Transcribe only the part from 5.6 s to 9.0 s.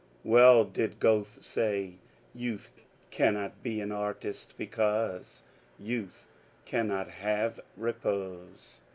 Youth can not have repose."